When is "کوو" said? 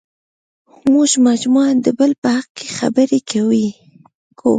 3.29-3.67